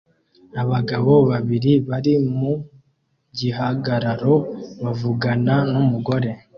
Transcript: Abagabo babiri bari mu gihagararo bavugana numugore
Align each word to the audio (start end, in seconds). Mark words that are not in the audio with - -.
Abagabo 0.61 1.13
babiri 1.31 1.73
bari 1.89 2.13
mu 2.37 2.53
gihagararo 3.37 4.35
bavugana 4.83 5.55
numugore 5.71 6.29